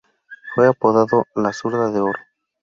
Fue 0.55 0.67
apodado 0.67 1.27
"La 1.35 1.53
zurda 1.53 1.91
de 1.91 1.99
oro". 1.99 2.17